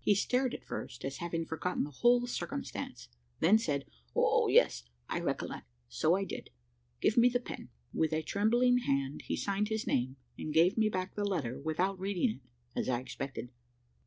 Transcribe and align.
He 0.00 0.14
stared 0.14 0.54
at 0.54 0.64
first, 0.64 1.04
as 1.04 1.18
having 1.18 1.44
forgotten 1.44 1.84
the 1.84 1.90
whole 1.90 2.26
circumstance 2.26 3.10
then 3.40 3.58
said 3.58 3.84
"O 4.16 4.48
yes! 4.48 4.84
I 5.10 5.20
recollect, 5.20 5.66
so 5.90 6.16
I 6.16 6.24
did 6.24 6.48
give 7.02 7.18
me 7.18 7.28
the 7.28 7.38
pen." 7.38 7.68
With 7.92 8.14
a 8.14 8.22
trembling 8.22 8.78
hand 8.78 9.24
he 9.26 9.36
signed 9.36 9.68
his 9.68 9.86
name, 9.86 10.16
and 10.38 10.54
gave 10.54 10.78
me 10.78 10.88
back 10.88 11.14
the 11.16 11.24
letter 11.28 11.60
without 11.60 12.00
reading 12.00 12.30
it, 12.30 12.40
as 12.74 12.88
I 12.88 12.98
expected. 13.00 13.50